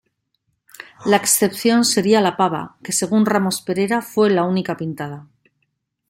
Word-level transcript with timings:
La 1.05 1.15
excepción 1.17 1.85
sería 1.85 2.21
"La 2.21 2.35
Pava", 2.35 2.77
que 2.81 2.91
según 2.91 3.23
Ramos 3.27 3.61
Perera 3.61 4.01
fue 4.01 4.31
la 4.31 4.45
única 4.45 4.75
pintada. 4.75 5.27